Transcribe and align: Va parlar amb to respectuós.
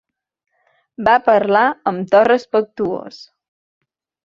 Va 1.07 1.13
parlar 1.27 1.61
amb 1.93 2.09
to 2.15 2.23
respectuós. 2.31 3.23